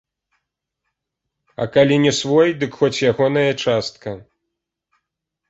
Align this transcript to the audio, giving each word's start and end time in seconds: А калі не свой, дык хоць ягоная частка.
А 1.61 1.67
калі 1.75 1.95
не 2.07 2.13
свой, 2.21 2.49
дык 2.65 2.71
хоць 2.81 3.03
ягоная 3.11 3.53
частка. 3.63 4.17